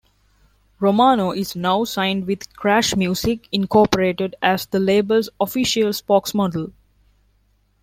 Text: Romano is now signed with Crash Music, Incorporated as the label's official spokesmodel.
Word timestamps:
Romano 0.79 1.29
is 1.31 1.55
now 1.55 1.83
signed 1.83 2.25
with 2.25 2.55
Crash 2.57 2.95
Music, 2.95 3.47
Incorporated 3.51 4.35
as 4.41 4.65
the 4.65 4.79
label's 4.79 5.29
official 5.39 5.89
spokesmodel. 5.89 6.73